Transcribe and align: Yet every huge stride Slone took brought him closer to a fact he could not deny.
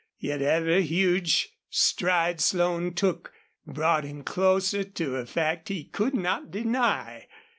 Yet 0.17 0.41
every 0.41 0.81
huge 0.81 1.49
stride 1.69 2.41
Slone 2.41 2.95
took 2.95 3.33
brought 3.67 4.03
him 4.03 4.23
closer 4.23 4.83
to 4.83 5.15
a 5.17 5.27
fact 5.27 5.67
he 5.69 5.83
could 5.83 6.15
not 6.15 6.49
deny. 6.49 7.27